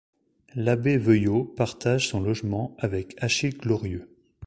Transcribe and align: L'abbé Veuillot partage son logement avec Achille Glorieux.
L'abbé 0.55 0.97
Veuillot 0.97 1.43
partage 1.45 2.07
son 2.07 2.21
logement 2.21 2.75
avec 2.79 3.13
Achille 3.21 3.55
Glorieux. 3.55 4.07